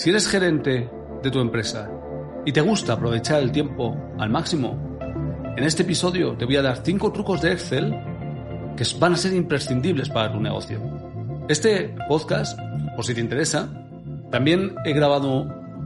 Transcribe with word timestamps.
Si 0.00 0.08
eres 0.08 0.26
gerente 0.26 0.88
de 1.22 1.30
tu 1.30 1.40
empresa 1.40 1.90
y 2.46 2.52
te 2.52 2.62
gusta 2.62 2.94
aprovechar 2.94 3.42
el 3.42 3.52
tiempo 3.52 3.94
al 4.18 4.30
máximo, 4.30 4.98
en 5.58 5.62
este 5.62 5.82
episodio 5.82 6.38
te 6.38 6.46
voy 6.46 6.56
a 6.56 6.62
dar 6.62 6.80
5 6.82 7.12
trucos 7.12 7.42
de 7.42 7.52
Excel 7.52 7.94
que 8.78 8.84
van 8.98 9.12
a 9.12 9.16
ser 9.18 9.34
imprescindibles 9.34 10.08
para 10.08 10.32
tu 10.32 10.40
negocio. 10.40 10.80
Este 11.50 11.94
podcast, 12.08 12.58
por 12.96 13.04
si 13.04 13.12
te 13.12 13.20
interesa, 13.20 13.68
también 14.30 14.74
he 14.86 14.94
grabado 14.94 15.42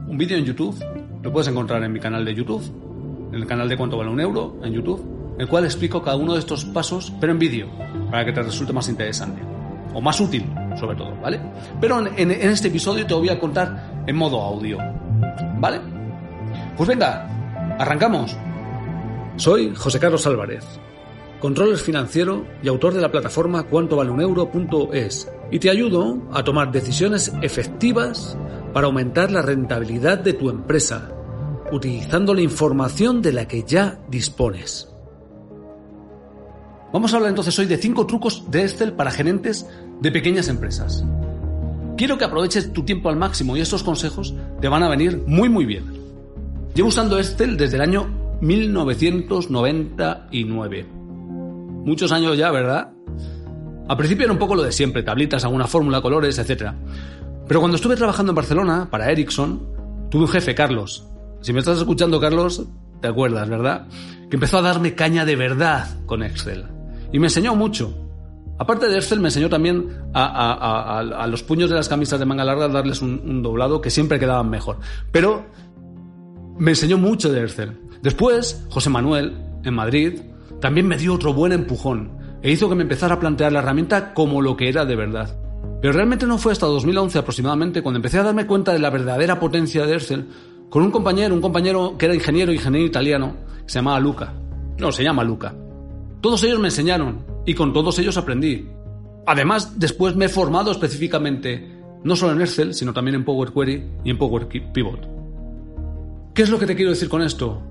un 0.07 0.17
vídeo 0.17 0.37
en 0.37 0.45
YouTube, 0.45 0.81
lo 1.21 1.33
puedes 1.33 1.49
encontrar 1.49 1.83
en 1.83 1.91
mi 1.91 1.99
canal 1.99 2.23
de 2.23 2.33
YouTube, 2.33 2.63
en 3.33 3.35
el 3.35 3.45
canal 3.45 3.67
de 3.67 3.75
cuánto 3.75 3.97
vale 3.97 4.11
un 4.11 4.21
euro 4.21 4.61
en 4.63 4.71
YouTube, 4.71 5.33
en 5.35 5.41
el 5.41 5.49
cual 5.49 5.65
explico 5.65 6.01
cada 6.01 6.15
uno 6.15 6.35
de 6.35 6.39
estos 6.39 6.63
pasos, 6.63 7.11
pero 7.19 7.33
en 7.33 7.39
vídeo, 7.39 7.67
para 8.09 8.23
que 8.23 8.31
te 8.31 8.41
resulte 8.41 8.71
más 8.71 8.87
interesante, 8.87 9.41
o 9.93 9.99
más 9.99 10.17
útil, 10.21 10.49
sobre 10.79 10.95
todo, 10.95 11.19
¿vale? 11.21 11.41
Pero 11.81 11.99
en, 11.99 12.31
en 12.31 12.49
este 12.49 12.69
episodio 12.69 13.05
te 13.05 13.13
voy 13.13 13.27
a 13.27 13.37
contar 13.37 13.94
en 14.07 14.15
modo 14.15 14.41
audio, 14.41 14.77
¿vale? 15.59 15.81
Pues 16.77 16.89
venga, 16.89 17.27
arrancamos. 17.79 18.37
Soy 19.37 19.73
José 19.75 19.99
Carlos 19.99 20.25
Álvarez, 20.27 20.63
controller 21.39 21.77
financiero 21.77 22.45
y 22.63 22.67
autor 22.67 22.93
de 22.93 23.01
la 23.01 23.11
plataforma 23.11 23.63
cuantovaleuneuro.es 23.63 25.31
y 25.51 25.59
te 25.59 25.69
ayudo 25.69 26.21
a 26.33 26.43
tomar 26.43 26.71
decisiones 26.71 27.33
efectivas 27.41 28.37
para 28.73 28.87
aumentar 28.87 29.31
la 29.31 29.41
rentabilidad 29.41 30.19
de 30.19 30.33
tu 30.33 30.49
empresa, 30.49 31.11
utilizando 31.71 32.33
la 32.33 32.41
información 32.41 33.21
de 33.21 33.33
la 33.33 33.47
que 33.47 33.63
ya 33.63 33.99
dispones. 34.09 34.91
Vamos 36.91 37.13
a 37.13 37.17
hablar 37.17 37.29
entonces 37.29 37.57
hoy 37.59 37.65
de 37.65 37.77
5 37.77 38.05
trucos 38.05 38.49
de 38.49 38.63
Excel 38.63 38.93
para 38.93 39.11
gerentes 39.11 39.65
de 39.99 40.11
pequeñas 40.11 40.47
empresas. 40.47 41.05
Quiero 41.97 42.17
que 42.17 42.25
aproveches 42.25 42.73
tu 42.73 42.83
tiempo 42.83 43.07
al 43.09 43.15
máximo 43.15 43.55
y 43.55 43.61
estos 43.61 43.83
consejos 43.83 44.33
te 44.59 44.67
van 44.67 44.83
a 44.83 44.89
venir 44.89 45.23
muy 45.25 45.47
muy 45.47 45.63
bien. 45.65 45.85
Llevo 46.73 46.89
usando 46.89 47.17
Excel 47.17 47.55
desde 47.55 47.77
el 47.77 47.81
año 47.81 48.09
1999. 48.41 50.85
Muchos 51.85 52.11
años 52.11 52.37
ya, 52.37 52.51
¿verdad? 52.51 52.91
Al 53.87 53.97
principio 53.97 54.25
era 54.25 54.33
un 54.33 54.39
poco 54.39 54.55
lo 54.55 54.63
de 54.63 54.73
siempre, 54.73 55.03
tablitas, 55.03 55.45
alguna 55.45 55.67
fórmula, 55.67 56.01
colores, 56.01 56.37
etc. 56.37 56.73
Pero 57.47 57.61
cuando 57.61 57.77
estuve 57.77 57.95
trabajando 57.95 58.31
en 58.31 58.35
Barcelona 58.35 58.89
para 58.89 59.09
Ericsson, 59.09 59.65
tuve 60.09 60.23
un 60.23 60.27
jefe, 60.27 60.53
Carlos. 60.53 61.07
Si 61.39 61.53
me 61.53 61.59
estás 61.59 61.77
escuchando, 61.77 62.19
Carlos, 62.19 62.67
te 63.01 63.07
acuerdas, 63.07 63.47
¿verdad? 63.47 63.87
Que 64.29 64.35
empezó 64.35 64.57
a 64.57 64.63
darme 64.63 64.95
caña 64.95 65.23
de 65.23 65.37
verdad 65.37 65.87
con 66.05 66.23
Excel. 66.23 66.65
Y 67.13 67.19
me 67.19 67.27
enseñó 67.27 67.55
mucho. 67.55 68.04
Aparte 68.57 68.87
de 68.87 68.95
Excel, 68.95 69.19
me 69.19 69.27
enseñó 69.27 69.49
también 69.49 69.89
a, 70.13 71.27
los 71.29 71.43
puños 71.43 71.69
de 71.69 71.75
las 71.75 71.89
camisas 71.89 72.19
de 72.19 72.25
manga 72.25 72.45
larga 72.45 72.67
darles 72.69 73.01
un, 73.01 73.41
doblado 73.43 73.81
que 73.81 73.89
siempre 73.89 74.19
quedaban 74.19 74.49
mejor. 74.49 74.77
Pero 75.11 75.45
me 76.57 76.71
enseñó 76.71 76.97
mucho 76.97 77.31
de 77.31 77.41
Excel. 77.41 77.77
Después, 78.01 78.65
José 78.69 78.89
Manuel, 78.89 79.37
en 79.63 79.73
Madrid, 79.73 80.21
también 80.61 80.87
me 80.87 80.97
dio 80.97 81.13
otro 81.13 81.33
buen 81.33 81.51
empujón 81.51 82.17
e 82.41 82.51
hizo 82.51 82.69
que 82.69 82.75
me 82.75 82.83
empezara 82.83 83.15
a 83.15 83.19
plantear 83.19 83.51
la 83.51 83.59
herramienta 83.59 84.13
como 84.13 84.41
lo 84.41 84.55
que 84.55 84.69
era 84.69 84.85
de 84.85 84.95
verdad. 84.95 85.37
Pero 85.81 85.93
realmente 85.93 86.25
no 86.25 86.37
fue 86.37 86.53
hasta 86.53 86.65
2011 86.65 87.19
aproximadamente 87.19 87.81
cuando 87.81 87.97
empecé 87.97 88.19
a 88.19 88.23
darme 88.23 88.47
cuenta 88.47 88.71
de 88.71 88.79
la 88.79 88.89
verdadera 88.89 89.39
potencia 89.39 89.85
de 89.85 89.95
Excel 89.95 90.27
con 90.69 90.81
un 90.81 90.91
compañero, 90.91 91.35
un 91.35 91.41
compañero 91.41 91.97
que 91.97 92.05
era 92.05 92.15
ingeniero, 92.15 92.53
ingeniero 92.53 92.85
italiano, 92.85 93.35
que 93.65 93.71
se 93.71 93.79
llamaba 93.79 93.99
Luca. 93.99 94.33
No, 94.77 94.91
se 94.91 95.03
llama 95.03 95.23
Luca. 95.23 95.53
Todos 96.21 96.43
ellos 96.43 96.59
me 96.59 96.67
enseñaron 96.67 97.34
y 97.45 97.53
con 97.53 97.73
todos 97.73 97.99
ellos 97.99 98.17
aprendí. 98.17 98.67
Además, 99.25 99.79
después 99.79 100.15
me 100.15 100.25
he 100.25 100.29
formado 100.29 100.71
específicamente 100.71 101.75
no 102.03 102.15
solo 102.15 102.33
en 102.33 102.41
Excel, 102.41 102.73
sino 102.73 102.93
también 102.93 103.15
en 103.15 103.25
Power 103.25 103.51
Query 103.51 103.83
y 104.03 104.11
en 104.11 104.17
Power 104.17 104.47
Pivot. 104.47 105.07
¿Qué 106.35 106.43
es 106.43 106.49
lo 106.49 106.59
que 106.59 106.67
te 106.67 106.75
quiero 106.75 106.91
decir 106.91 107.09
con 107.09 107.23
esto? 107.23 107.61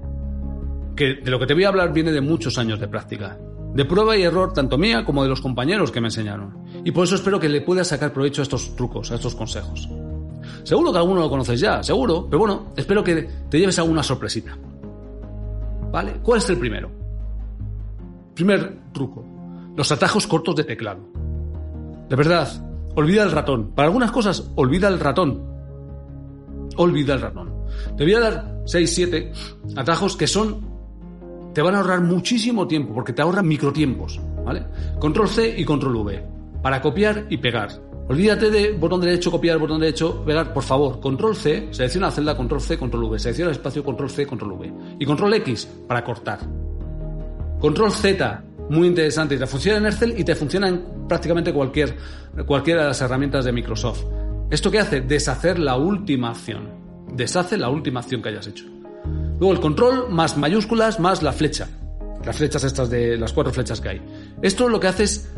Que 0.97 1.14
de 1.14 1.31
lo 1.31 1.39
que 1.39 1.47
te 1.47 1.55
voy 1.55 1.64
a 1.64 1.69
hablar 1.69 1.92
viene 1.92 2.11
de 2.11 2.20
muchos 2.20 2.59
años 2.59 2.81
de 2.81 2.88
práctica, 2.88 3.38
de 3.75 3.84
prueba 3.84 4.16
y 4.16 4.22
error 4.22 4.53
tanto 4.53 4.76
mía 4.76 5.04
como 5.04 5.22
de 5.22 5.28
los 5.28 5.41
compañeros 5.41 5.93
que 5.93 6.00
me 6.00 6.09
enseñaron. 6.09 6.65
Y 6.84 6.91
por 6.91 7.04
eso 7.04 7.15
espero 7.15 7.38
que 7.38 7.49
le 7.49 7.60
puedas 7.60 7.88
sacar 7.88 8.12
provecho 8.12 8.43
a 8.43 8.44
estos 8.44 8.75
trucos, 8.75 9.12
a 9.12 9.15
estos 9.15 9.37
consejos. 9.37 9.88
Seguro 10.65 10.93
que 10.93 10.99
alguno 10.99 11.20
lo 11.20 11.31
conoces 11.31 11.60
ya, 11.60 11.82
seguro, 11.82 12.26
pero 12.28 12.41
bueno, 12.41 12.72
espero 12.76 13.04
que 13.04 13.28
te 13.49 13.59
lleves 13.59 13.78
alguna 13.78 14.03
sorpresita. 14.03 14.56
¿Vale? 15.93 16.15
¿Cuál 16.22 16.38
es 16.38 16.49
el 16.50 16.56
primero? 16.56 16.91
Primer 18.34 18.91
truco, 18.93 19.25
los 19.77 19.91
atajos 19.93 20.27
cortos 20.27 20.57
de 20.57 20.65
teclado. 20.65 21.01
De 22.09 22.17
verdad, 22.17 22.49
olvida 22.95 23.23
el 23.23 23.33
ratón. 23.33 23.73
Para 23.75 23.89
algunas 23.89 24.11
cosas, 24.11 24.51
olvida 24.55 24.89
el 24.89 25.01
ratón. 25.01 25.43
Olvida 26.77 27.15
el 27.15 27.21
ratón. 27.21 27.53
Te 27.97 28.05
voy 28.05 28.15
a 28.15 28.21
dar 28.21 28.62
6, 28.67 28.95
7 28.95 29.33
atajos 29.77 30.17
que 30.17 30.27
son 30.27 30.75
te 31.55 31.62
van 31.62 31.75
a 31.77 31.79
ahorrar 31.79 32.01
muchísimo 32.01 32.67
tiempo 32.67 32.93
porque 32.93 33.12
te 33.12 33.23
ahorran 33.23 33.47
microtiempos, 33.47 34.21
¿vale? 34.45 34.67
Control 34.99 35.29
C 35.29 35.55
y 35.57 35.65
control 35.65 35.97
V 35.97 36.23
para 36.61 36.83
copiar 36.83 37.27
y 37.31 37.37
pegar. 37.37 37.71
Olvídate 38.09 38.51
de 38.51 38.73
botón 38.73 39.01
derecho, 39.01 39.31
copiar, 39.31 39.59
botón 39.59 39.81
derecho, 39.81 40.23
pegar, 40.25 40.53
por 40.53 40.62
favor. 40.62 41.01
Control 41.01 41.35
C, 41.35 41.69
selecciona 41.71 42.09
la 42.09 42.12
celda, 42.12 42.37
control 42.37 42.61
C, 42.61 42.77
control 42.77 43.05
V. 43.05 43.19
Selecciona 43.19 43.51
el 43.51 43.56
espacio, 43.56 43.85
control 43.85 44.11
C, 44.11 44.27
control 44.27 44.53
V. 44.53 44.73
Y 44.99 45.06
control 45.06 45.35
X 45.35 45.67
para 45.87 46.05
cortar. 46.05 46.41
Control 47.61 47.91
Z, 47.91 48.45
muy 48.70 48.88
interesante. 48.88 49.36
Te 49.36 49.47
funciona 49.47 49.78
en 49.78 49.86
Excel 49.86 50.14
y 50.19 50.25
te 50.25 50.34
funciona 50.34 50.69
en 50.69 51.06
prácticamente 51.08 51.52
cualquier, 51.52 51.97
cualquiera 52.47 52.82
de 52.82 52.88
las 52.88 53.00
herramientas 53.00 53.44
de 53.44 53.52
Microsoft. 53.52 54.04
¿Esto 54.50 54.70
qué 54.70 54.78
hace? 54.78 55.00
Deshacer 55.00 55.58
la 55.58 55.76
última 55.76 56.30
acción 56.30 56.84
deshace 57.14 57.56
la 57.56 57.69
última 57.69 58.00
acción 58.00 58.22
que 58.22 58.28
hayas 58.30 58.47
hecho. 58.47 58.64
Luego 59.38 59.52
el 59.52 59.60
control 59.60 60.10
más 60.10 60.36
mayúsculas 60.36 61.00
más 61.00 61.22
la 61.22 61.32
flecha. 61.32 61.69
Las 62.25 62.36
flechas 62.36 62.64
estas 62.64 62.88
de 62.88 63.19
las 63.19 63.32
cuatro 63.32 63.52
flechas 63.52 63.80
que 63.80 63.88
hay. 63.91 64.02
Esto 64.41 64.69
lo 64.69 64.81
que 64.81 64.88
hace 64.88 65.04
es 65.04 65.31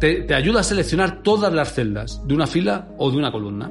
te, 0.00 0.22
te, 0.22 0.34
ayuda 0.34 0.60
a 0.60 0.64
seleccionar 0.64 1.22
todas 1.22 1.52
las 1.52 1.74
celdas 1.74 2.26
de 2.26 2.34
una 2.34 2.46
fila 2.46 2.88
o 2.98 3.10
de 3.10 3.16
una 3.16 3.30
columna. 3.30 3.70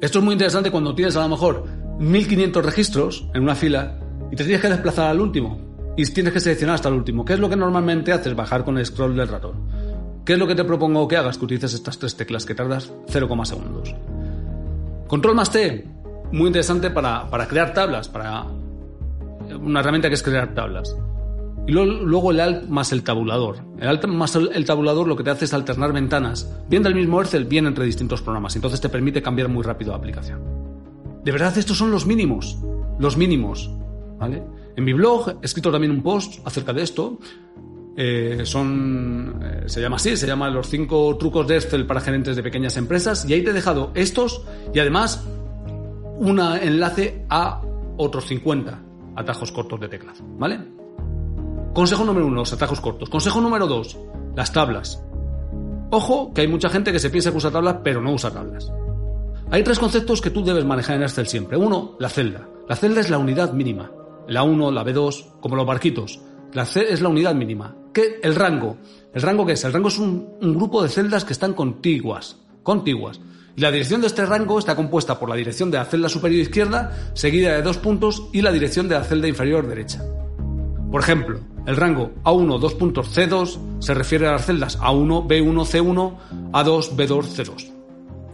Esto 0.00 0.18
es 0.18 0.24
muy 0.24 0.32
interesante 0.32 0.70
cuando 0.70 0.94
tienes 0.94 1.16
a 1.16 1.22
lo 1.22 1.28
mejor 1.28 1.64
1500 1.98 2.64
registros 2.64 3.28
en 3.34 3.42
una 3.42 3.54
fila 3.54 3.98
y 4.30 4.36
te 4.36 4.44
tienes 4.44 4.60
que 4.60 4.68
desplazar 4.68 5.10
al 5.10 5.20
último 5.20 5.58
y 5.96 6.04
tienes 6.06 6.32
que 6.32 6.40
seleccionar 6.40 6.74
hasta 6.74 6.88
el 6.88 6.94
último. 6.94 7.24
¿Qué 7.24 7.34
es 7.34 7.38
lo 7.38 7.48
que 7.48 7.56
normalmente 7.56 8.12
haces? 8.12 8.34
Bajar 8.34 8.64
con 8.64 8.78
el 8.78 8.86
scroll 8.86 9.16
del 9.16 9.28
ratón. 9.28 9.92
¿Qué 10.24 10.34
es 10.34 10.38
lo 10.38 10.46
que 10.46 10.54
te 10.54 10.64
propongo 10.64 11.08
que 11.08 11.16
hagas? 11.16 11.36
Que 11.36 11.44
utilices 11.44 11.74
estas 11.74 11.98
tres 11.98 12.16
teclas 12.16 12.46
que 12.46 12.54
tardas 12.54 12.92
0, 13.08 13.44
segundos. 13.44 13.94
Control 15.08 15.34
más 15.34 15.50
T, 15.50 15.86
muy 16.32 16.46
interesante 16.46 16.90
para, 16.90 17.28
crear 17.48 17.74
tablas, 17.74 18.08
para 18.08 18.44
una 19.60 19.80
herramienta 19.80 20.08
que 20.08 20.14
es 20.14 20.22
crear 20.22 20.54
tablas. 20.54 20.96
Y 21.66 21.72
luego, 21.72 22.30
el 22.30 22.40
alt 22.40 22.68
más 22.68 22.92
el 22.92 23.02
tabulador. 23.02 23.58
El 23.78 23.88
alt 23.88 24.06
más 24.06 24.34
el, 24.36 24.64
tabulador 24.64 25.06
lo 25.06 25.16
que 25.16 25.22
te 25.22 25.30
hace 25.30 25.44
es 25.44 25.54
alternar 25.54 25.92
ventanas, 25.92 26.50
bien 26.68 26.82
del 26.82 26.94
mismo 26.94 27.20
Excel, 27.20 27.44
bien 27.44 27.66
entre 27.66 27.84
distintos 27.84 28.22
programas. 28.22 28.56
Entonces 28.56 28.80
te 28.80 28.88
permite 28.88 29.22
cambiar 29.22 29.48
muy 29.48 29.62
rápido 29.62 29.92
la 29.92 29.98
aplicación. 29.98 30.40
De 31.24 31.30
verdad, 31.30 31.56
estos 31.56 31.76
son 31.76 31.90
los 31.90 32.06
mínimos. 32.06 32.58
Los 32.98 33.16
mínimos. 33.16 33.70
¿Vale? 34.18 34.42
En 34.76 34.84
mi 34.84 34.92
blog 34.92 35.38
he 35.42 35.44
escrito 35.44 35.70
también 35.70 35.90
un 35.90 36.02
post 36.02 36.46
acerca 36.46 36.72
de 36.72 36.82
esto. 36.82 37.18
Eh, 37.96 38.42
son, 38.44 39.38
eh, 39.42 39.62
se 39.66 39.80
llama 39.80 39.96
así, 39.96 40.16
se 40.16 40.26
llama 40.26 40.48
los 40.48 40.68
cinco 40.68 41.14
trucos 41.18 41.46
de 41.46 41.56
Excel 41.56 41.86
para 41.86 42.00
gerentes 42.00 42.36
de 42.36 42.42
pequeñas 42.42 42.78
empresas 42.78 43.26
y 43.28 43.34
ahí 43.34 43.44
te 43.44 43.50
he 43.50 43.52
dejado 43.52 43.90
estos 43.94 44.42
y 44.72 44.78
además 44.78 45.26
un 46.16 46.40
enlace 46.40 47.26
a 47.28 47.60
otros 47.98 48.26
50 48.26 48.82
atajos 49.16 49.52
cortos 49.52 49.78
de 49.80 49.88
teclado, 49.88 50.24
¿vale? 50.38 50.60
Consejo 51.74 52.04
número 52.04 52.26
uno, 52.26 52.36
los 52.36 52.52
atajos 52.52 52.80
cortos. 52.80 53.10
Consejo 53.10 53.40
número 53.40 53.66
dos, 53.66 53.98
las 54.34 54.52
tablas. 54.52 55.02
Ojo, 55.90 56.32
que 56.32 56.42
hay 56.42 56.48
mucha 56.48 56.70
gente 56.70 56.92
que 56.92 56.98
se 56.98 57.10
piensa 57.10 57.30
que 57.30 57.36
usa 57.36 57.50
tablas, 57.50 57.76
pero 57.84 58.00
no 58.00 58.12
usa 58.12 58.30
tablas. 58.30 58.72
Hay 59.50 59.62
tres 59.62 59.78
conceptos 59.78 60.22
que 60.22 60.30
tú 60.30 60.42
debes 60.42 60.64
manejar 60.64 60.96
en 60.96 61.02
Excel 61.02 61.26
siempre. 61.26 61.58
Uno, 61.58 61.96
la 61.98 62.08
celda. 62.08 62.48
La 62.68 62.76
celda 62.76 63.00
es 63.00 63.10
la 63.10 63.18
unidad 63.18 63.52
mínima. 63.52 63.90
La 64.28 64.42
1, 64.42 64.70
la 64.70 64.84
B2, 64.84 65.40
como 65.40 65.56
los 65.56 65.66
barquitos. 65.66 66.20
La 66.52 66.64
C 66.64 66.92
es 66.92 67.00
la 67.00 67.08
unidad 67.08 67.34
mínima. 67.34 67.74
¿Qué? 67.92 68.20
El 68.22 68.34
rango. 68.34 68.76
¿El 69.14 69.22
rango 69.22 69.44
qué 69.44 69.52
es? 69.52 69.64
El 69.64 69.72
rango 69.72 69.88
es 69.88 69.98
un, 69.98 70.38
grupo 70.40 70.82
de 70.82 70.88
celdas 70.88 71.24
que 71.24 71.32
están 71.32 71.54
contiguas. 71.54 72.38
Contiguas. 72.62 73.20
Y 73.56 73.60
la 73.60 73.70
dirección 73.70 74.00
de 74.00 74.06
este 74.06 74.24
rango 74.24 74.58
está 74.58 74.76
compuesta 74.76 75.18
por 75.18 75.28
la 75.28 75.34
dirección 75.34 75.70
de 75.70 75.78
la 75.78 75.84
celda 75.84 76.08
superior 76.08 76.40
izquierda, 76.40 77.12
seguida 77.14 77.54
de 77.54 77.62
dos 77.62 77.78
puntos, 77.78 78.28
y 78.32 78.40
la 78.40 78.52
dirección 78.52 78.88
de 78.88 78.94
la 78.94 79.04
celda 79.04 79.28
inferior 79.28 79.66
derecha. 79.66 80.02
Por 80.90 81.00
ejemplo, 81.00 81.40
el 81.66 81.76
rango 81.76 82.12
A1, 82.24 82.58
2 82.58 82.74
puntos, 82.74 83.16
C2 83.16 83.80
se 83.80 83.94
refiere 83.94 84.26
a 84.26 84.32
las 84.32 84.46
celdas 84.46 84.78
A1, 84.78 85.26
B1, 85.26 85.64
C1, 85.64 86.16
A2, 86.52 86.96
B2, 86.96 87.22
C2. 87.22 87.72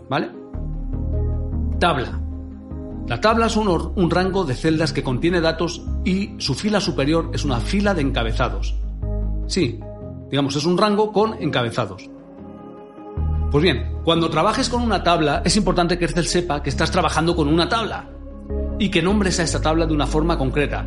¿Vale? 0.08 0.31
Tabla. 1.79 2.27
La 3.08 3.22
tabla 3.22 3.46
es 3.46 3.56
un, 3.56 4.10
rango 4.10 4.44
de 4.44 4.55
celdas 4.55 4.93
que 4.93 5.02
contiene 5.02 5.40
datos 5.40 5.81
y 6.05 6.34
su 6.37 6.55
fila 6.55 6.78
superior 6.78 7.31
es 7.32 7.43
una 7.43 7.58
fila 7.58 7.94
de 7.94 8.02
encabezados. 8.02 8.75
Sí, 9.46 9.81
digamos, 10.31 10.55
es 10.56 10.66
un 10.66 10.76
rango 10.76 11.10
con 11.10 11.34
encabezados. 11.40 12.10
Pues 13.50 13.62
bien, 13.62 13.96
Cuando 14.05 14.28
trabajes 14.28 14.69
con 14.69 14.82
una 14.82 15.02
tabla, 15.02 15.40
es 15.43 15.56
importante 15.56 15.99
que 15.99 16.05
Excel 16.05 16.26
sepa 16.26 16.62
que 16.62 16.69
estás 16.69 16.90
trabajando 16.90 17.34
con 17.34 17.49
una 17.49 17.66
tabla 17.66 18.10
y 18.78 18.90
que 18.90 19.00
nombres 19.00 19.40
a 19.40 19.44
esa 19.44 19.62
tabla 19.62 19.87
de 19.87 19.94
una 19.94 20.06
forma 20.06 20.37
concreta. 20.37 20.87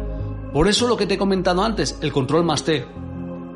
Por 0.54 0.68
eso 0.68 0.88
lo 0.88 0.98
que 0.98 1.08
te 1.08 1.16
he 1.16 1.18
comentado 1.18 1.64
antes, 1.64 1.98
el 2.02 2.12
control 2.12 2.44
más 2.44 2.64
T. 2.64 2.86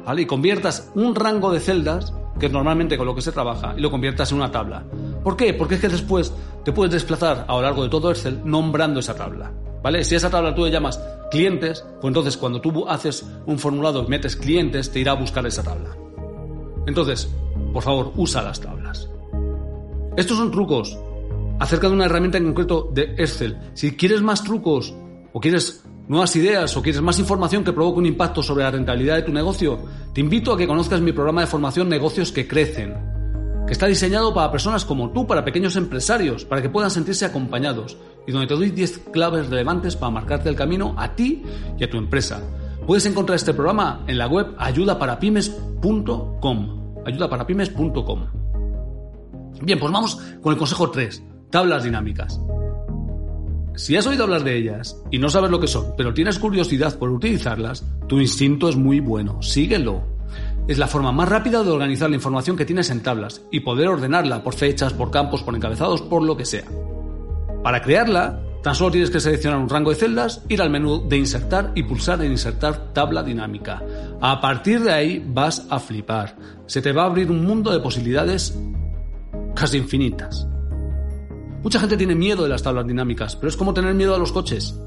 ¿Vale? 0.06 0.24
Y 0.24 0.26
conviertas 0.26 0.92
un 0.96 1.14
rango 1.14 1.52
de 1.54 1.60
celdas, 1.60 2.14
que 2.40 2.48
es 2.48 2.52
normalmente 2.52 2.98
con 2.98 3.06
lo 3.06 3.14
que 3.14 3.22
se 3.22 3.32
trabaja, 3.32 3.76
y 3.78 3.82
lo 3.82 3.92
conviertas 3.92 4.32
en 4.32 4.38
una 4.38 4.52
tabla. 4.52 4.84
¿Por 5.26 5.36
qué? 5.36 5.56
Porque 5.56 5.74
es 5.74 5.82
que 5.82 5.90
después 5.90 6.32
te 6.64 6.72
puedes 6.72 6.94
desplazar 6.94 7.46
a 7.48 7.54
lo 7.54 7.64
largo 7.64 7.82
de 7.82 7.90
todo 7.90 8.12
Excel 8.12 8.42
nombrando 8.46 9.00
esa 9.00 9.16
tabla. 9.16 9.52
¿Vale? 9.82 10.04
Si 10.04 10.14
esa 10.14 10.30
tabla 10.30 10.54
tú 10.54 10.66
le 10.66 10.70
llamas 10.70 11.00
clientes, 11.32 11.84
pues 12.00 12.12
entonces 12.12 12.38
cuando 12.38 12.62
tú 12.62 12.88
haces 12.88 13.26
un 13.48 13.58
formulado 13.58 14.04
y 14.04 14.08
metes 14.08 14.36
clientes, 14.36 14.92
te 14.92 15.00
irá 15.00 15.14
a 15.14 15.16
buscar 15.16 15.44
esa 15.48 15.64
tabla. 15.64 15.98
Entonces, 16.86 17.28
por 17.74 17.82
favor, 17.82 18.14
usa 18.18 18.44
las 18.44 18.62
tablas. 18.62 19.10
Estos 20.16 20.38
son 20.38 20.52
trucos 20.52 20.96
acerca 21.60 21.88
de 21.88 21.96
una 21.96 22.06
herramienta 22.06 22.38
en 22.38 22.46
concreto 22.46 22.92
de 22.94 23.16
Excel. 23.18 23.58
Si 23.74 23.96
quieres 23.96 24.22
más 24.22 24.44
trucos 24.44 24.94
o 25.34 25.40
quieres 25.40 25.84
nuevas 26.08 26.36
ideas 26.36 26.78
o 26.78 26.84
quieres 26.84 27.02
más 27.02 27.18
información 27.18 27.64
que 27.64 27.74
provoque 27.74 27.98
un 27.98 28.06
impacto 28.06 28.44
sobre 28.44 28.64
la 28.64 28.70
rentabilidad 28.70 29.16
de 29.16 29.24
tu 29.24 29.34
negocio, 29.34 29.80
te 30.14 30.22
invito 30.22 30.54
a 30.54 30.58
que 30.58 30.68
conozcas 30.68 31.02
mi 31.02 31.14
programa 31.14 31.42
de 31.42 31.48
formación 31.48 31.90
Negocios 31.90 32.32
que 32.32 32.48
Crecen, 32.48 33.15
que 33.66 33.74
está 33.74 33.88
diseñado 33.88 34.34
para 34.34 34.52
personas 34.52 34.86
como 34.86 35.12
tú, 35.12 35.26
para 35.26 35.44
pequeños 35.44 35.76
empresarios, 35.76 36.46
para 36.46 36.62
que 36.62 36.70
puedan 36.70 36.92
sentirse 36.92 37.26
acompañados 37.26 37.98
y 38.28 38.32
donde 38.32 38.48
te 38.48 38.54
doy 38.54 38.72
10 38.72 39.00
claves 39.12 39.50
relevantes 39.50 39.96
para 39.96 40.12
marcarte 40.12 40.50
el 40.50 40.56
camino 40.56 40.94
a 40.98 41.16
ti 41.16 41.44
y 41.78 41.84
a 41.84 41.90
tu 41.90 41.98
empresa. 41.98 42.42
Puedes 42.86 43.06
encontrar 43.06 43.38
este 43.38 43.54
programa 43.54 44.04
en 44.08 44.18
la 44.18 44.28
web 44.28 44.54
ayudaparapymes.com. 44.58 47.04
ayudaparapymes.com. 47.06 48.26
Bien, 49.62 49.80
pues 49.80 49.92
vamos 49.92 50.16
con 50.42 50.54
el 50.54 50.60
consejo 50.60 50.92
3, 50.92 51.24
tablas 51.50 51.84
dinámicas. 51.84 52.40
Si 53.76 53.98
has 53.98 54.08
oído 54.08 54.24
hablar 54.24 54.44
de 54.44 54.56
ellas 54.56 55.02
y 55.12 55.20
no 55.20 55.30
sabes 55.30 55.52
lo 55.52 55.60
que 55.60 55.68
son, 55.68 55.94
pero 55.98 56.14
tienes 56.14 56.40
curiosidad 56.40 56.98
por 56.98 57.10
utilizarlas, 57.10 57.86
tu 58.08 58.22
instinto 58.22 58.70
es 58.70 58.76
muy 58.76 59.02
bueno, 59.02 59.42
síguelo. 59.42 60.15
Es 60.68 60.80
la 60.80 60.88
forma 60.88 61.12
más 61.12 61.30
rápida 61.30 61.64
de 61.64 61.70
organizar 61.70 62.10
la 62.10 62.16
información 62.16 62.58
que 62.58 62.66
tienes 62.66 62.90
en 62.90 63.04
tablas 63.04 63.44
y 63.52 63.60
poder 63.60 63.88
ordenarla 63.88 64.44
por 64.44 64.56
fechas, 64.56 64.94
por 64.94 65.12
campos, 65.12 65.44
por 65.44 65.56
encabezados, 65.56 66.02
por 66.02 66.24
lo 66.24 66.36
que 66.36 66.46
sea. 66.46 66.66
Para 67.64 67.84
crearla, 67.84 68.42
tan 68.64 68.74
solo 68.74 68.90
tienes 68.90 69.12
que 69.12 69.20
seleccionar 69.20 69.60
un 69.60 69.70
rango 69.70 69.92
de 69.92 69.96
celdas, 69.96 70.44
ir 70.50 70.64
al 70.64 70.72
menú 70.72 71.08
de 71.08 71.18
insertar 71.18 71.72
y 71.76 71.84
pulsar 71.84 72.24
en 72.24 72.32
insertar 72.32 72.94
tabla 72.94 73.22
dinámica. 73.22 73.84
A 74.20 74.42
partir 74.42 74.82
de 74.82 74.92
ahí 74.92 75.24
vas 75.28 75.68
a 75.70 75.80
flipar. 75.80 76.36
Se 76.66 76.82
te 76.82 76.92
va 76.92 77.04
a 77.04 77.08
abrir 77.08 77.30
un 77.30 77.46
mundo 77.46 77.72
de 77.72 77.80
posibilidades 77.80 78.58
casi 79.56 79.78
infinitas. 79.78 80.48
Mucha 81.62 81.80
gente 81.80 81.96
tiene 81.98 82.16
miedo 82.16 82.42
de 82.42 82.50
las 82.50 82.64
tablas 82.64 82.88
dinámicas, 82.88 83.36
pero 83.36 83.50
es 83.50 83.58
como 83.58 83.74
tener 83.74 83.94
miedo 83.94 84.16
a 84.16 84.20
los 84.20 84.32
coches. 84.32 84.80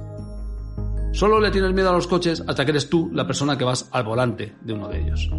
Solo 1.12 1.40
le 1.40 1.52
tienes 1.52 1.72
miedo 1.72 1.90
a 1.90 1.92
los 1.92 2.08
coches 2.08 2.42
hasta 2.46 2.64
que 2.64 2.72
eres 2.72 2.90
tú 2.90 3.10
la 3.12 3.26
persona 3.26 3.56
que 3.56 3.64
vas 3.64 3.88
al 3.92 4.04
volante 4.04 4.56
de 4.60 4.72
uno 4.72 4.88
de 4.88 5.00
ellos. 5.00 5.30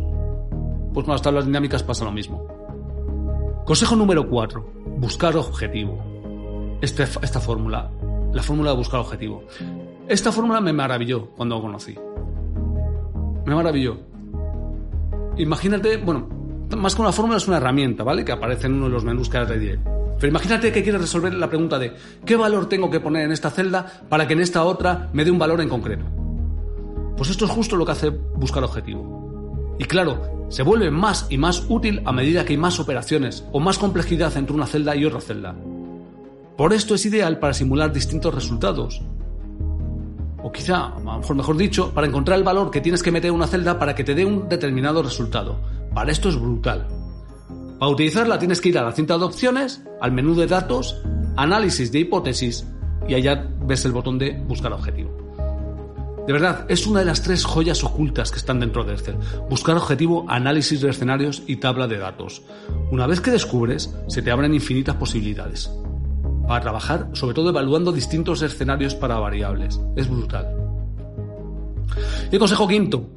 Pues 0.94 1.06
con 1.06 1.14
las 1.14 1.22
tablas 1.22 1.46
dinámicas 1.46 1.84
pasa 1.84 2.06
lo 2.06 2.12
mismo. 2.12 2.46
Consejo 3.66 3.96
número 3.96 4.28
4. 4.28 4.66
Buscar 4.98 5.36
objetivo. 5.38 6.78
Este, 6.82 7.04
esta 7.04 7.40
fórmula, 7.40 7.92
la 8.34 8.42
fórmula 8.42 8.72
de 8.72 8.78
buscar 8.78 9.00
objetivo. 9.00 9.44
Esta 10.08 10.32
fórmula 10.32 10.62
me 10.62 10.74
maravilló 10.74 11.30
cuando 11.32 11.56
lo 11.56 11.62
conocí. 11.62 11.96
Me 13.46 13.54
maravilló. 13.54 13.98
Imagínate, 15.38 15.98
bueno, 15.98 16.28
más 16.78 16.96
que 16.96 17.02
una 17.02 17.12
fórmula 17.12 17.38
es 17.38 17.48
una 17.48 17.58
herramienta, 17.58 18.04
¿vale? 18.04 18.26
Que 18.26 18.32
aparece 18.32 18.68
en 18.68 18.74
uno 18.74 18.86
de 18.86 18.92
los 18.92 19.04
menús 19.04 19.30
que 19.30 19.40
te 19.40 19.60
diré. 19.60 19.80
Pero 20.20 20.28
imagínate 20.32 20.72
que 20.72 20.84
quieres 20.84 21.02
resolver 21.02 21.34
la 21.34 21.48
pregunta 21.48 21.80
de 21.80 21.94
¿qué 22.26 22.36
valor 22.36 22.68
tengo 22.68 22.90
que 22.90 23.00
poner 23.00 23.24
en 23.24 23.32
esta 23.32 23.50
celda 23.50 23.86
para 24.10 24.28
que 24.28 24.34
en 24.34 24.42
esta 24.42 24.64
otra 24.64 25.10
me 25.14 25.24
dé 25.24 25.32
un 25.32 25.40
valor 25.40 25.62
en 25.62 25.70
concreto? 25.70 26.06
Pues 27.16 27.30
esto 27.30 27.46
es 27.46 27.52
justo 27.52 27.76
lo 27.76 27.86
que 27.86 27.92
hace 27.92 28.10
buscar 28.10 28.64
objetivo. 28.64 29.29
Y 29.80 29.86
claro, 29.86 30.46
se 30.50 30.62
vuelve 30.62 30.92
más 30.92 31.26
y 31.30 31.38
más 31.38 31.66
útil 31.70 32.02
a 32.06 32.12
medida 32.12 32.44
que 32.44 32.54
hay 32.54 32.58
más 32.58 32.80
operaciones 32.80 33.46
o 33.54 33.60
más 33.60 33.80
complejidad 33.80 34.36
entre 34.36 34.54
una 34.54 34.68
celda 34.68 34.96
y 34.96 35.06
otra 35.06 35.22
celda. 35.22 35.56
Por 36.58 36.74
esto 36.74 36.96
es 36.96 37.06
ideal 37.06 37.40
para 37.40 37.54
simular 37.54 37.94
distintos 37.94 38.36
resultados. 38.36 39.02
O 40.44 40.52
quizá, 40.52 40.90
mejor 41.00 41.36
mejor 41.36 41.56
dicho, 41.56 41.94
para 41.94 42.08
encontrar 42.08 42.38
el 42.38 42.44
valor 42.44 42.70
que 42.70 42.82
tienes 42.82 43.02
que 43.02 43.12
meter 43.12 43.30
en 43.30 43.36
una 43.36 43.48
celda 43.48 43.80
para 43.80 43.96
que 43.96 44.04
te 44.04 44.14
dé 44.14 44.26
un 44.26 44.50
determinado 44.50 45.02
resultado. 45.02 45.62
Para 45.94 46.12
esto 46.12 46.28
es 46.28 46.38
brutal. 46.38 46.86
Para 47.80 47.92
utilizarla 47.92 48.38
tienes 48.38 48.60
que 48.60 48.70
ir 48.70 48.78
a 48.78 48.84
la 48.84 48.92
cinta 48.92 49.18
de 49.18 49.24
opciones, 49.24 49.82
al 50.02 50.12
menú 50.12 50.36
de 50.36 50.48
datos, 50.48 51.02
análisis 51.38 51.94
de 51.94 52.00
hipótesis 52.00 52.68
y 53.08 53.14
allá 53.14 53.50
ves 53.66 53.86
el 53.86 53.94
botón 53.94 54.20
de 54.20 54.38
buscar 54.46 54.74
objetivo. 54.74 55.19
De 56.30 56.34
verdad, 56.34 56.68
es 56.70 56.86
una 56.86 57.00
de 57.00 57.08
las 57.08 57.24
tres 57.24 57.44
joyas 57.44 57.84
ocultas 57.84 58.30
que 58.30 58.38
están 58.38 58.60
dentro 58.60 58.84
de 58.84 58.94
Excel. 58.94 59.16
Buscar 59.50 59.76
objetivo, 59.76 60.26
análisis 60.28 60.80
de 60.80 60.92
escenarios 60.92 61.42
y 61.48 61.56
tabla 61.56 61.88
de 61.88 61.98
datos. 61.98 62.44
Una 62.92 63.08
vez 63.08 63.20
que 63.20 63.32
descubres, 63.32 63.96
se 64.08 64.22
te 64.22 64.30
abren 64.30 64.54
infinitas 64.54 64.96
posibilidades 64.96 65.72
para 66.48 66.62
trabajar, 66.62 67.10
sobre 67.14 67.34
todo 67.34 67.50
evaluando 67.50 67.92
distintos 67.92 68.44
escenarios 68.44 68.94
para 68.94 69.18
variables. 69.18 69.82
Es 69.96 70.08
brutal. 70.08 70.56
Y 72.32 72.38
consejo 72.38 72.68
quinto, 72.68 73.10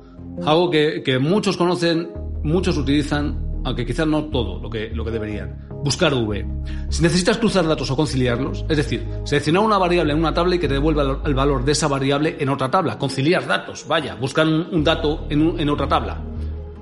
algo 0.47 0.71
que 0.71 1.19
muchos 1.21 1.59
conocen, 1.59 2.09
muchos 2.43 2.79
utilizan, 2.79 3.52
aunque 3.65 3.87
quizás 3.87 4.07
no 4.07 4.25
todo 4.25 4.61
lo 4.61 4.71
que, 4.71 4.91
lo 4.91 5.05
que 5.05 5.11
deberían. 5.11 5.69
Buscar 5.85 6.15
V. 6.15 6.47
Si 6.91 7.03
necesitas 7.03 7.39
cruzar 7.39 7.67
datos 7.67 7.91
o 7.91 7.97
conciliarlos, 7.97 8.65
es 8.69 8.77
decir, 8.77 9.07
seleccionar 9.25 9.63
una 9.63 9.79
variable 9.79 10.13
en 10.13 10.19
una 10.19 10.35
tabla 10.35 10.57
y 10.57 10.59
que 10.59 10.69
te 10.69 10.75
devuelva 10.75 11.21
el 11.25 11.35
valor 11.35 11.65
de 11.65 11.73
esa 11.73 11.89
variable 11.89 12.37
en 12.39 12.49
otra 12.49 12.71
tabla. 12.71 12.99
Conciliar 12.99 13.47
datos, 13.47 13.87
vaya, 13.87 14.15
buscar 14.15 14.47
un, 14.47 14.85
dato 14.85 15.27
en, 15.31 15.59
en 15.59 15.69
otra 15.69 15.89
tabla. 15.89 16.21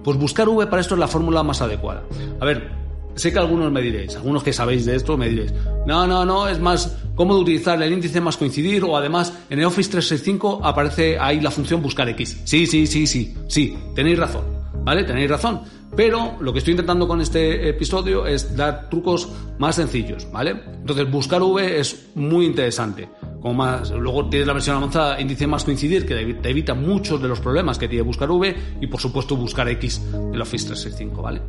Pues 0.03 0.17
buscar 0.19 0.49
V 0.49 0.67
para 0.67 0.81
esto 0.81 0.95
es 0.95 1.01
la 1.01 1.09
fórmula 1.09 1.43
más 1.43 1.61
adecuada. 1.61 2.03
A 2.41 2.45
ver, 2.45 2.81
sé 3.15 3.33
que 3.33 3.39
algunos 3.39 3.71
me 3.71 3.83
diréis, 3.83 4.17
algunos 4.17 4.43
que 4.43 4.53
sabéis 4.53 4.87
de 4.87 4.97
esto 4.97 5.17
me 5.17 5.29
diréis, 5.29 5.53
no, 5.87 6.07
no, 6.07 6.25
no, 6.25 6.49
es 6.49 6.59
más 6.59 6.97
cómodo 7.15 7.41
utilizar 7.41 7.81
el 7.83 7.93
índice 7.93 8.21
más 8.21 8.37
coincidir 8.37 8.85
o 8.85 8.97
además 8.97 9.33
en 9.51 9.59
el 9.59 9.67
Office 9.67 9.91
365 9.91 10.61
aparece 10.65 11.19
ahí 11.19 11.41
la 11.41 11.51
función 11.51 11.83
buscar 11.83 12.09
X. 12.11 12.41
Sí, 12.45 12.67
sí, 12.67 12.87
sí, 12.87 13.07
sí, 13.07 13.35
sí, 13.49 13.79
tenéis 13.95 14.19
razón, 14.19 14.45
¿vale? 14.85 15.05
Tenéis 15.05 15.31
razón. 15.31 15.61
Pero 15.97 16.37
lo 16.41 16.53
que 16.53 16.61
estoy 16.61 16.73
intentando 16.73 17.09
con 17.09 17.21
este 17.21 17.69
episodio 17.69 18.27
es 18.27 18.57
dar 18.57 18.89
trucos 18.89 19.29
más 19.59 19.77
sencillos, 19.77 20.31
¿vale? 20.31 20.63
Entonces, 20.81 21.11
buscar 21.11 21.43
V 21.43 21.81
es 21.81 22.11
muy 22.15 22.47
interesante. 22.47 23.09
Como 23.41 23.55
más, 23.55 23.91
luego 23.91 24.29
tienes 24.29 24.47
la 24.47 24.53
versión 24.53 24.77
avanzada 24.77 25.21
índice 25.21 25.47
más 25.47 25.65
coincidir, 25.65 26.07
que 26.07 26.35
te 26.35 26.51
evita 26.51 26.75
muchos 26.75 27.21
de 27.21 27.29
los 27.29 27.41
problemas 27.41 27.79
que 27.79 27.89
tiene 27.89 28.03
buscar 28.03 28.31
V, 28.31 28.55
y 28.81 28.87
por 28.87 29.01
supuesto 29.01 29.35
buscar 29.35 29.69
X 29.69 30.01
en 30.13 30.41
Office 30.41 30.67
365, 30.67 31.23
¿vale? 31.23 31.41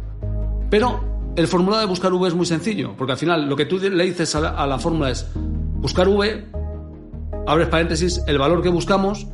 Pero 0.70 1.34
el 1.36 1.48
formulario 1.48 1.82
de 1.82 1.88
buscar 1.88 2.12
V 2.13 2.27
es 2.27 2.34
muy 2.34 2.46
sencillo, 2.46 2.96
porque 2.98 3.12
al 3.12 3.18
final 3.18 3.48
lo 3.48 3.56
que 3.56 3.66
tú 3.66 3.77
le 3.77 4.04
dices 4.06 4.34
a 4.36 4.66
la 4.66 4.80
fórmula 4.80 5.12
es 5.12 5.27
buscar 5.36 6.08
V, 6.08 6.46
abres 7.46 7.68
paréntesis, 7.68 8.22
el 8.25 8.38
valor 8.38 8.62
que 8.62 8.70
buscamos, 8.70 9.27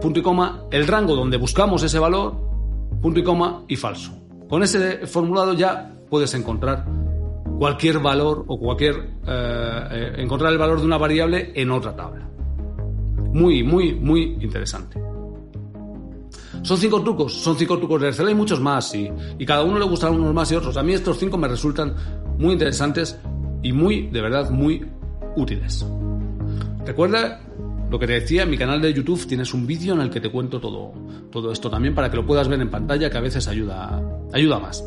punto 0.00 0.20
y 0.20 0.22
coma, 0.22 0.64
el 0.70 0.86
rango 0.86 1.14
donde 1.14 1.36
buscamos 1.36 1.82
ese 1.84 1.98
valor, 1.98 2.47
punto 3.00 3.20
y 3.20 3.22
coma 3.22 3.64
y 3.68 3.76
falso. 3.76 4.12
Con 4.48 4.62
ese 4.62 5.06
formulado 5.06 5.52
ya 5.52 5.94
puedes 6.08 6.32
encontrar 6.34 6.86
cualquier 7.58 7.98
valor 7.98 8.44
o 8.46 8.58
cualquier 8.58 8.94
eh, 9.26 9.88
eh, 9.90 10.12
encontrar 10.18 10.52
el 10.52 10.58
valor 10.58 10.80
de 10.80 10.86
una 10.86 10.96
variable 10.98 11.52
en 11.54 11.70
otra 11.70 11.94
tabla. 11.94 12.28
Muy, 13.32 13.62
muy, 13.62 13.94
muy 13.94 14.38
interesante. 14.40 15.00
Son 16.62 16.76
cinco 16.76 17.02
trucos, 17.02 17.34
son 17.34 17.56
cinco 17.56 17.78
trucos 17.78 18.00
de 18.00 18.08
Excel, 18.08 18.28
hay 18.28 18.34
muchos 18.34 18.60
más 18.60 18.94
y, 18.94 19.10
y 19.38 19.46
cada 19.46 19.62
uno 19.62 19.78
le 19.78 19.84
gustan 19.84 20.14
unos 20.14 20.34
más 20.34 20.50
y 20.50 20.56
otros. 20.56 20.76
A 20.76 20.82
mí 20.82 20.92
estos 20.92 21.18
cinco 21.18 21.36
me 21.38 21.46
resultan 21.46 21.94
muy 22.38 22.54
interesantes 22.54 23.18
y 23.62 23.72
muy, 23.72 24.08
de 24.08 24.20
verdad, 24.20 24.50
muy 24.50 24.84
útiles. 25.36 25.86
Recuerda 26.84 27.40
lo 27.90 27.98
que 27.98 28.06
te 28.06 28.14
decía, 28.14 28.42
en 28.42 28.50
mi 28.50 28.58
canal 28.58 28.80
de 28.82 28.92
YouTube 28.92 29.26
tienes 29.26 29.54
un 29.54 29.66
vídeo 29.66 29.94
en 29.94 30.00
el 30.00 30.10
que 30.10 30.20
te 30.20 30.30
cuento 30.30 30.60
todo, 30.60 30.92
todo 31.30 31.52
esto 31.52 31.70
también 31.70 31.94
para 31.94 32.10
que 32.10 32.16
lo 32.16 32.26
puedas 32.26 32.48
ver 32.48 32.60
en 32.60 32.70
pantalla, 32.70 33.08
que 33.08 33.16
a 33.16 33.20
veces 33.20 33.48
ayuda, 33.48 34.02
ayuda 34.32 34.58
más. 34.58 34.84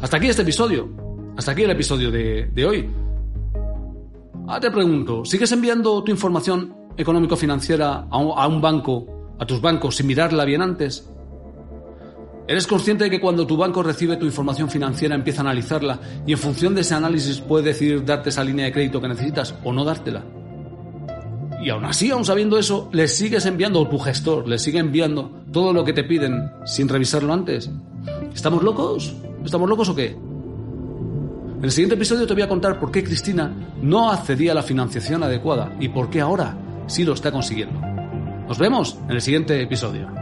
Hasta 0.00 0.16
aquí 0.16 0.26
este 0.26 0.42
episodio. 0.42 0.88
Hasta 1.36 1.52
aquí 1.52 1.62
el 1.62 1.70
episodio 1.70 2.10
de, 2.10 2.66
hoy. 2.66 2.90
Ahora 4.46 4.60
te 4.60 4.70
pregunto, 4.70 5.24
¿sigues 5.24 5.52
enviando 5.52 6.02
tu 6.02 6.10
información 6.10 6.74
económico-financiera 6.96 8.08
a 8.10 8.46
un 8.48 8.60
banco, 8.60 9.34
a 9.38 9.46
tus 9.46 9.60
bancos, 9.60 9.96
sin 9.96 10.08
mirarla 10.08 10.44
bien 10.44 10.60
antes? 10.60 11.08
¿Eres 12.52 12.66
consciente 12.66 13.04
de 13.04 13.10
que 13.10 13.18
cuando 13.18 13.46
tu 13.46 13.56
banco 13.56 13.82
recibe 13.82 14.18
tu 14.18 14.26
información 14.26 14.68
financiera 14.68 15.14
empieza 15.14 15.40
a 15.40 15.44
analizarla 15.44 15.98
y 16.26 16.32
en 16.32 16.38
función 16.38 16.74
de 16.74 16.82
ese 16.82 16.94
análisis 16.94 17.40
puede 17.40 17.64
decidir 17.64 18.04
darte 18.04 18.28
esa 18.28 18.44
línea 18.44 18.66
de 18.66 18.72
crédito 18.72 19.00
que 19.00 19.08
necesitas 19.08 19.54
o 19.64 19.72
no 19.72 19.86
dártela? 19.86 20.22
Y 21.62 21.70
aún 21.70 21.86
así, 21.86 22.10
aún 22.10 22.26
sabiendo 22.26 22.58
eso, 22.58 22.90
le 22.92 23.08
sigues 23.08 23.46
enviando, 23.46 23.80
o 23.80 23.88
tu 23.88 23.98
gestor 23.98 24.46
le 24.46 24.58
sigue 24.58 24.80
enviando 24.80 25.30
todo 25.50 25.72
lo 25.72 25.82
que 25.82 25.94
te 25.94 26.04
piden 26.04 26.50
sin 26.66 26.90
revisarlo 26.90 27.32
antes. 27.32 27.70
¿Estamos 28.34 28.62
locos? 28.62 29.16
¿Estamos 29.42 29.66
locos 29.66 29.88
o 29.88 29.94
qué? 29.94 30.08
En 30.08 31.64
el 31.64 31.70
siguiente 31.70 31.94
episodio 31.94 32.26
te 32.26 32.34
voy 32.34 32.42
a 32.42 32.50
contar 32.50 32.78
por 32.78 32.92
qué 32.92 33.02
Cristina 33.02 33.50
no 33.80 34.10
accedía 34.10 34.52
a 34.52 34.56
la 34.56 34.62
financiación 34.62 35.22
adecuada 35.22 35.74
y 35.80 35.88
por 35.88 36.10
qué 36.10 36.20
ahora 36.20 36.54
sí 36.86 37.02
lo 37.02 37.14
está 37.14 37.32
consiguiendo. 37.32 37.80
Nos 38.46 38.58
vemos 38.58 38.98
en 39.08 39.12
el 39.12 39.22
siguiente 39.22 39.58
episodio. 39.62 40.21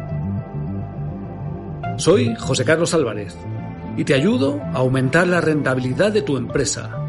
Soy 2.01 2.35
José 2.35 2.65
Carlos 2.65 2.95
Álvarez 2.95 3.37
y 3.95 4.05
te 4.05 4.15
ayudo 4.15 4.59
a 4.73 4.79
aumentar 4.79 5.27
la 5.27 5.43
rentabilidad 5.43 6.11
de 6.11 6.23
tu 6.23 6.39
empresa. 6.39 7.05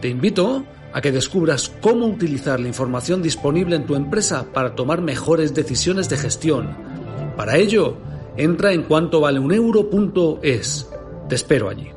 Te 0.00 0.08
invito 0.08 0.64
a 0.92 1.00
que 1.00 1.10
descubras 1.10 1.72
cómo 1.80 2.06
utilizar 2.06 2.60
la 2.60 2.68
información 2.68 3.20
disponible 3.20 3.74
en 3.74 3.84
tu 3.84 3.96
empresa 3.96 4.46
para 4.52 4.76
tomar 4.76 5.02
mejores 5.02 5.54
decisiones 5.54 6.08
de 6.08 6.18
gestión. 6.18 6.76
Para 7.36 7.56
ello, 7.56 7.96
entra 8.36 8.72
en 8.72 8.84
cuanto 8.84 9.20
vale 9.20 9.40
un 9.40 9.52
euro.es. 9.52 10.88
Te 11.28 11.34
espero 11.34 11.68
allí. 11.68 11.90